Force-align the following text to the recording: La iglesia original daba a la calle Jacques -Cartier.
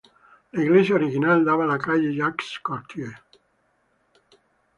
La 0.53 0.63
iglesia 0.63 0.95
original 0.99 1.45
daba 1.45 1.65
a 1.65 1.67
la 1.73 1.77
calle 1.77 2.11
Jacques 2.15 2.57
-Cartier. 2.63 3.13